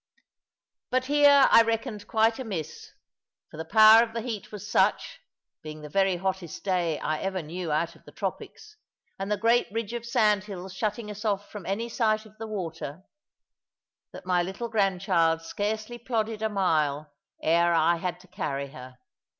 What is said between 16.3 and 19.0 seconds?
a mile ere I had to carry her.